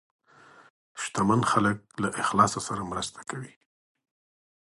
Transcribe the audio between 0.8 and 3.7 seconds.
شتمن خلک له اخلاص سره مرسته کوي.